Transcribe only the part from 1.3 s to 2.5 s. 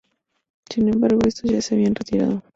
ya se habían retirado.